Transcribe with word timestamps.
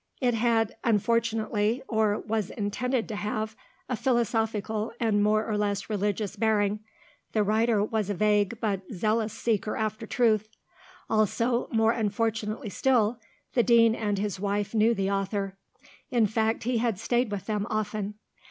It 0.19 0.33
had, 0.33 0.75
unfortunately, 0.83 1.83
or 1.87 2.17
was 2.17 2.49
intended 2.49 3.07
to 3.09 3.15
have, 3.17 3.55
a 3.87 3.95
philosophical 3.95 4.91
and 4.99 5.21
more 5.21 5.45
or 5.45 5.55
less 5.59 5.91
religious 5.91 6.35
bearing 6.35 6.79
(the 7.33 7.43
writer 7.43 7.83
was 7.83 8.09
a 8.09 8.15
vague 8.15 8.59
but 8.59 8.81
zealous 8.91 9.31
seeker 9.31 9.75
after 9.77 10.07
truth); 10.07 10.49
also, 11.07 11.69
more 11.71 11.91
unfortunately 11.91 12.71
still, 12.71 13.19
the 13.53 13.61
Dean 13.61 13.93
and 13.93 14.17
his 14.17 14.39
wife 14.39 14.73
knew 14.73 14.95
the 14.95 15.11
author; 15.11 15.55
in 16.09 16.25
fact, 16.25 16.63
he 16.63 16.79
had 16.79 16.97
stayed 16.97 17.29
with 17.29 17.45
them 17.45 17.67
often. 17.69 18.15